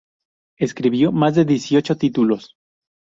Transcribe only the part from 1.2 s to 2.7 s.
de dieciocho títulos.